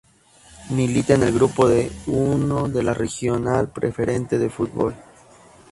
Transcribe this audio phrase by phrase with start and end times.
[0.71, 1.87] Milita en el grupo I
[2.71, 4.95] de la Regional Preferente de fútbol.